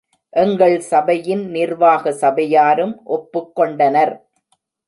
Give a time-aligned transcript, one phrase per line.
[0.33, 4.13] எங்கள் சபையின் நிர்வாக சபையாரும் ஒப்புக் கொண்டனர்.